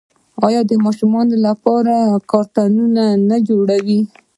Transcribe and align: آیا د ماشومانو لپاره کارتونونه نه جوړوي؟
آیا 0.45 0.61
د 0.69 0.71
ماشومانو 0.85 1.35
لپاره 1.47 1.95
کارتونونه 2.31 3.03
نه 3.29 3.37
جوړوي؟ 3.47 3.99